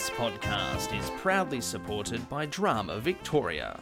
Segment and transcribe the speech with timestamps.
[0.00, 3.78] This podcast is proudly supported by Drama Victoria.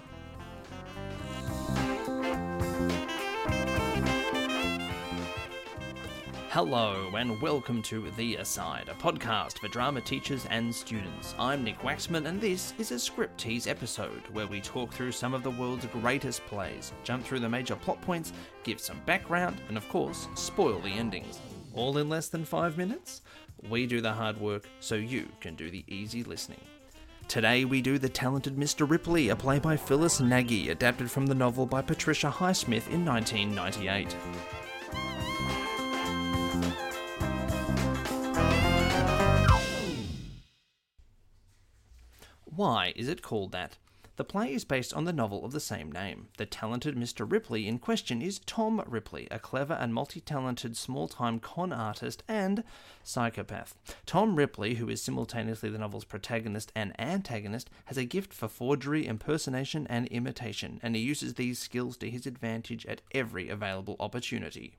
[6.51, 11.37] Hello, and welcome to The Aside, a podcast for drama teachers and students.
[11.39, 15.35] I'm Nick Waxman, and this is a script tease episode where we talk through some
[15.35, 18.33] of the world's greatest plays, jump through the major plot points,
[18.65, 21.39] give some background, and of course, spoil the endings.
[21.75, 23.23] All in less than five minutes?
[23.67, 26.61] We do the hard work so you can do the easy listening.
[27.27, 28.89] Today we do The Talented Mr.
[28.89, 34.17] Ripley, a play by Phyllis Nagy, adapted from the novel by Patricia Highsmith in 1998.
[42.45, 43.77] Why is it called that?
[44.19, 46.27] The play is based on the novel of the same name.
[46.39, 47.25] The talented Mr.
[47.31, 52.25] Ripley in question is Tom Ripley, a clever and multi talented small time con artist
[52.27, 52.65] and
[53.05, 53.77] psychopath.
[54.07, 59.07] Tom Ripley, who is simultaneously the novel's protagonist and antagonist, has a gift for forgery,
[59.07, 64.75] impersonation, and imitation, and he uses these skills to his advantage at every available opportunity.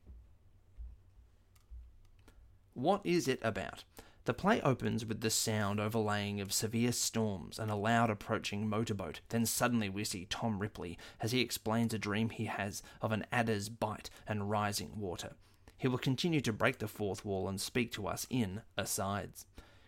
[2.73, 3.86] What is it about?
[4.25, 9.22] The play opens with the sound overlaying of severe storms and a loud approaching motorboat.
[9.30, 13.26] Then suddenly we see Tom Ripley as he explains a dream he has of an
[13.31, 15.34] adder's bite and rising water.
[15.78, 19.45] He will continue to break the fourth wall and speak to us in asides.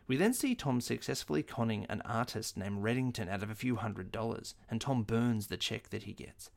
[0.08, 4.12] We then see Tom successfully conning an artist named Reddington out of a few hundred
[4.12, 6.50] dollars, and Tom burns the check that he gets.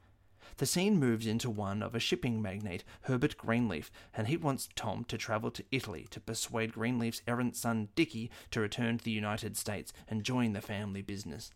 [0.58, 5.04] The scene moves into one of a shipping magnate, Herbert Greenleaf, and he wants Tom
[5.04, 9.56] to travel to Italy to persuade Greenleaf's errant son Dicky to return to the United
[9.56, 11.50] States and join the family business.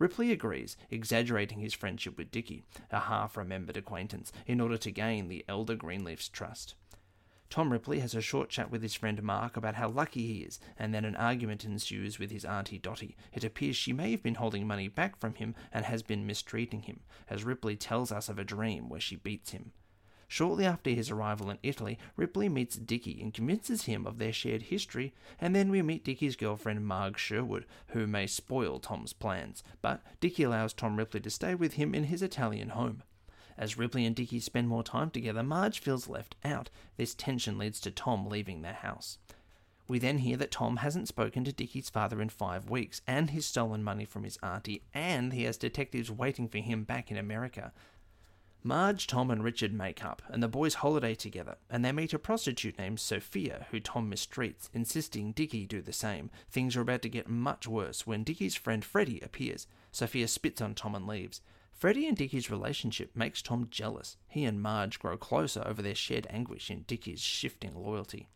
[0.00, 5.28] Ripley agrees, exaggerating his friendship with Dicky, a half remembered acquaintance, in order to gain
[5.28, 6.74] the elder Greenleaf's trust.
[7.50, 10.60] Tom Ripley has a short chat with his friend Mark about how lucky he is,
[10.78, 13.16] and then an argument ensues with his auntie Dotty.
[13.32, 16.82] It appears she may have been holding money back from him and has been mistreating
[16.82, 19.72] him, as Ripley tells us of a dream where she beats him.
[20.28, 24.62] Shortly after his arrival in Italy, Ripley meets Dicky and convinces him of their shared
[24.62, 30.02] history, and then we meet Dicky's girlfriend Marge Sherwood, who may spoil Tom's plans, but
[30.20, 33.02] Dicky allows Tom Ripley to stay with him in his Italian home.
[33.60, 36.70] As Ripley and Dicky spend more time together, Marge feels left out.
[36.96, 39.18] This tension leads to Tom leaving their house.
[39.86, 43.44] We then hear that Tom hasn't spoken to Dicky's father in five weeks, and he's
[43.44, 47.74] stolen money from his auntie, and he has detectives waiting for him back in America.
[48.62, 52.18] Marge, Tom, and Richard make up, and the boys holiday together, and they meet a
[52.18, 56.30] prostitute named Sophia, who Tom mistreats, insisting Dicky do the same.
[56.50, 59.66] Things are about to get much worse when Dicky's friend Freddie appears.
[59.92, 61.42] Sophia spits on Tom and leaves.
[61.80, 64.18] Freddie and Dicky's relationship makes Tom jealous.
[64.28, 68.28] He and Marge grow closer over their shared anguish in Dicky's shifting loyalty.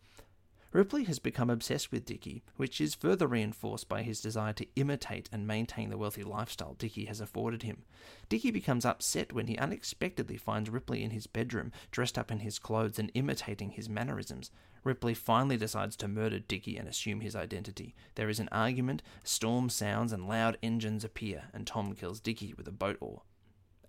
[0.72, 5.28] Ripley has become obsessed with Dicky, which is further reinforced by his desire to imitate
[5.30, 7.82] and maintain the wealthy lifestyle Dicky has afforded him.
[8.30, 12.58] Dicky becomes upset when he unexpectedly finds Ripley in his bedroom, dressed up in his
[12.58, 14.50] clothes and imitating his mannerisms.
[14.84, 17.94] Ripley finally decides to murder Dicky and assume his identity.
[18.14, 22.66] There is an argument, storm sounds, and loud engines appear, and Tom kills Dicky with
[22.66, 23.20] a boat oar.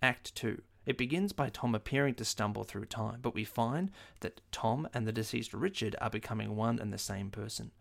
[0.02, 0.60] Act 2.
[0.84, 3.90] It begins by Tom appearing to stumble through time, but we find
[4.20, 7.72] that Tom and the deceased Richard are becoming one and the same person.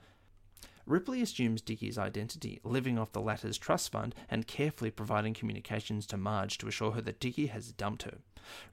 [0.87, 6.17] Ripley assumes Dicky's identity, living off the latter's trust fund and carefully providing communications to
[6.17, 8.19] Marge to assure her that Dicky has dumped her.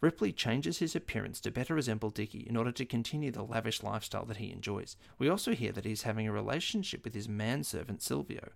[0.03, 4.27] Ripley changes his appearance to better resemble Dicky in order to continue the lavish lifestyle
[4.27, 4.97] that he enjoys.
[5.19, 8.51] We also hear that he's having a relationship with his manservant Silvio.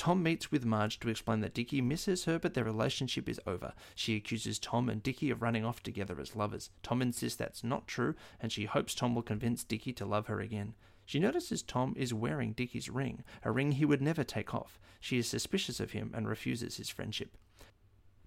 [0.00, 3.74] Tom meets with Marge to explain that Dicky misses her, but their relationship is over.
[3.94, 6.70] She accuses Tom and Dicky of running off together as lovers.
[6.82, 10.40] Tom insists that's not true, and she hopes Tom will convince Dicky to love her
[10.40, 10.72] again.
[11.04, 14.80] She notices Tom is wearing Dicky's ring, a ring he would never take off.
[15.00, 17.36] She is suspicious of him and refuses his friendship.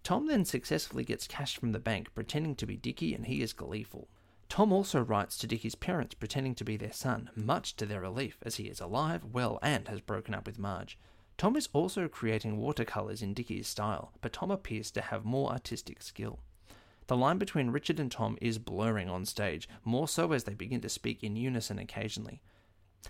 [0.04, 3.52] Tom then successfully gets cash from the bank, pretending to be Dicky, and he is
[3.52, 4.10] gleeful.
[4.48, 8.38] Tom also writes to Dicky's parents, pretending to be their son, much to their relief,
[8.44, 11.00] as he is alive, well, and has broken up with Marge.
[11.38, 16.02] Tom is also creating watercolours in Dicky's style, but Tom appears to have more artistic
[16.02, 16.40] skill.
[17.08, 20.82] The line between Richard and Tom is blurring on stage, more so as they begin
[20.82, 22.42] to speak in unison occasionally.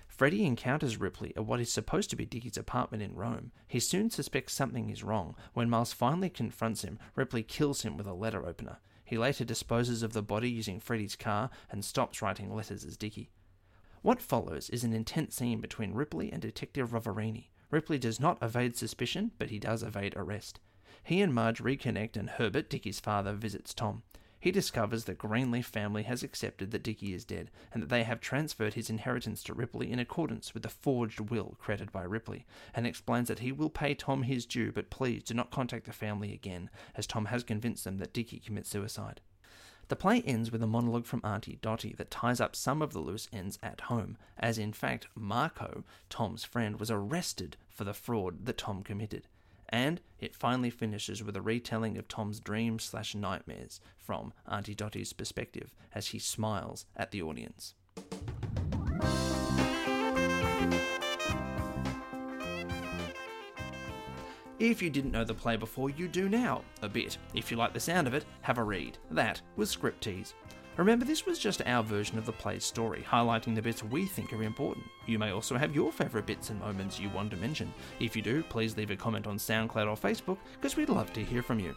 [0.08, 3.52] Freddie encounters Ripley at what is supposed to be Dicky's apartment in Rome.
[3.68, 5.36] He soon suspects something is wrong.
[5.54, 8.78] When Miles finally confronts him, Ripley kills him with a letter opener.
[9.06, 13.30] He later disposes of the body using Freddie's car and stops writing letters as Dicky.
[14.02, 17.50] What follows is an intense scene between Ripley and Detective Roverini.
[17.74, 20.60] Ripley does not evade suspicion, but he does evade arrest.
[21.04, 24.04] He and Marge reconnect, and Herbert, Dicky's father, visits Tom.
[24.40, 28.20] he discovers that Greenleaf family has accepted that Dickie is dead and that they have
[28.20, 32.86] transferred his inheritance to Ripley in accordance with the forged will created by Ripley, and
[32.86, 36.32] explains that he will pay Tom his due, but please do not contact the family
[36.32, 39.22] again, as Tom has convinced them that Dickie commits suicide.
[39.90, 43.00] The play ends with a monologue from Auntie Dottie that ties up some of the
[43.00, 48.46] loose ends at home, as in fact Marco, Tom's friend, was arrested for the fraud
[48.46, 49.28] that Tom committed.
[49.70, 55.14] And it finally finishes with a retelling of Tom's dreams slash nightmares from Auntie Dottie's
[55.14, 57.76] perspective as he smiles at the audience.
[64.64, 67.18] If you didn't know the play before, you do now, a bit.
[67.34, 68.98] If you like the sound of it, have a read.
[69.12, 70.36] That was Script Tease.
[70.78, 74.32] Remember, this was just our version of the play's story, highlighting the bits we think
[74.32, 74.86] are important.
[75.06, 77.74] You may also have your favourite bits and moments you want to mention.
[78.00, 81.26] If you do, please leave a comment on SoundCloud or Facebook, because we'd love to
[81.26, 81.76] hear from you.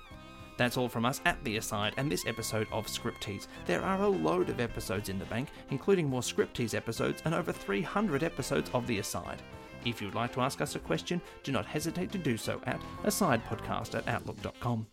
[0.57, 3.49] That's all from us at The Aside and this episode of Script Tease.
[3.65, 7.35] There are a load of episodes in the bank, including more Script Tease episodes and
[7.35, 9.43] over 300 episodes of The Aside.
[9.87, 12.81] If you'd like to ask us a question, do not hesitate to do so at
[13.05, 14.87] asidepodcast at outlook.com.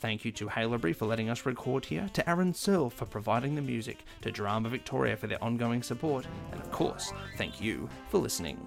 [0.00, 3.62] Thank you to Halebury for letting us record here, to Aaron Searle for providing the
[3.62, 8.58] music, to Drama Victoria for their ongoing support, and of course, thank you for listening.